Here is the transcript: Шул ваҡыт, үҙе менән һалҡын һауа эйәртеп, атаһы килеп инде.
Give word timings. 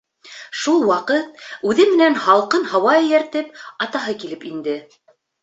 Шул 0.61 0.85
ваҡыт, 0.91 1.43
үҙе 1.73 1.85
менән 1.89 2.17
һалҡын 2.23 2.65
һауа 2.73 2.97
эйәртеп, 3.03 3.53
атаһы 3.87 4.19
килеп 4.25 4.49
инде. 4.55 4.77